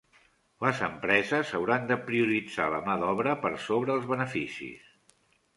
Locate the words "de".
1.91-1.97